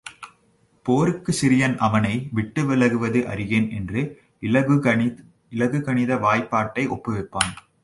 [0.85, 4.01] போருக்குச் சிறியன் அவனை விட்டு விலகுவது அறியேன் என்று
[5.51, 7.53] இலகுகனித வாய் பாட்டை ஒப்புவிப்பான்.